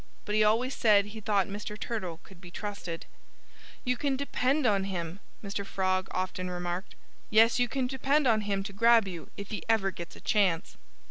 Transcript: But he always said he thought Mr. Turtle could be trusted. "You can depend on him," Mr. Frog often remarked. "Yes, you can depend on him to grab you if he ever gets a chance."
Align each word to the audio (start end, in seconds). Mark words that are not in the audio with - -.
But 0.25 0.33
he 0.33 0.43
always 0.43 0.75
said 0.75 1.05
he 1.05 1.19
thought 1.21 1.45
Mr. 1.45 1.79
Turtle 1.79 2.19
could 2.23 2.41
be 2.41 2.49
trusted. 2.49 3.05
"You 3.85 3.97
can 3.97 4.17
depend 4.17 4.65
on 4.65 4.85
him," 4.85 5.19
Mr. 5.43 5.63
Frog 5.63 6.07
often 6.09 6.49
remarked. 6.49 6.95
"Yes, 7.29 7.59
you 7.59 7.67
can 7.67 7.85
depend 7.85 8.25
on 8.25 8.41
him 8.41 8.63
to 8.63 8.73
grab 8.73 9.07
you 9.07 9.29
if 9.37 9.51
he 9.51 9.61
ever 9.69 9.91
gets 9.91 10.15
a 10.15 10.19
chance." 10.19 10.75